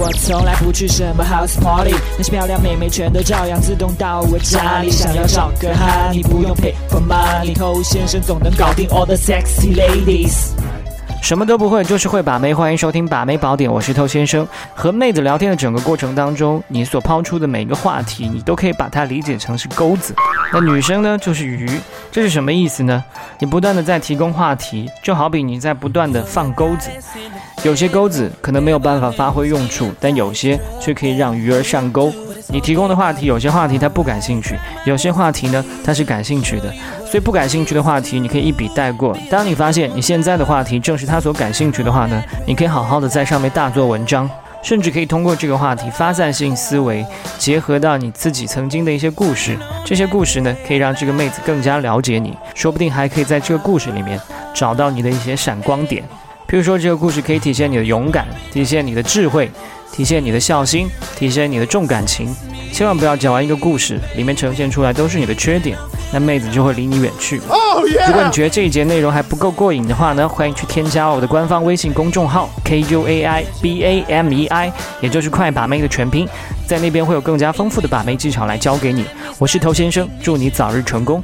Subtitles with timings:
[0.00, 4.88] 我从来不去什么 house party，那些漂亮妹妹全都照样自动到我家里。
[4.88, 10.50] 想要找个哈，你不用 pay for money，偷先生总能搞定 all the sexy ladies。
[11.20, 12.54] 什么都不会，就是会把妹。
[12.54, 14.46] 欢迎收听《把妹宝典》，我是偷先生。
[14.72, 20.14] 和妹子聊天的整个过程当中，你所抛出的每一个话题，你都可以把它理解成是钩子。
[20.52, 21.68] 那女生呢，就是鱼，
[22.12, 23.04] 这是什么意思呢？
[23.40, 26.90] 你不断的在提供话题，就好比你在不断的放钩子。
[27.62, 32.12] 有些钩子可能没有办法发挥用处，但有些却可以让鱼儿上钩。
[32.48, 36.72] 你提供的话题，有些话题他不感兴趣，有些话题呢他是感兴趣的，
[37.04, 39.16] 所以不感兴趣的话题你可以一笔带过。
[39.30, 44.28] 当你发现你现在的话题正是他所感兴趣的话呢，你可以好好的在上面大做文章，
[44.62, 47.04] 甚至可以通过这个话题发散性思维，
[47.38, 54.20] 结合到你自己曾经的一些故事，这些故事呢可以让这个妹子更加了解你，说不定还可以在这个故事里面
[54.54, 56.02] 找到你的一些闪光点。
[56.48, 59.50] 譬如说，这个故事可以体现你的勇敢，体现你的智慧。
[59.90, 60.86] 体现你的孝心，
[61.16, 62.32] 体现你的重感情，
[62.78, 65.76] 千万不要讲完一个故事，里面呈现出来都是你的缺点，
[66.12, 67.38] 那妹子就会离你远去。
[67.38, 76.28] 如果你觉得这一节内容还不够过瘾的话呢，欢迎去添加我的官方微信公众号 K U A I B A M E I，也就是快把妹的全拼，
[76.68, 79.04] 在那边会有更加丰富的把妹技巧来教给你。
[79.40, 81.20] 我是头先生，祝你早日成功。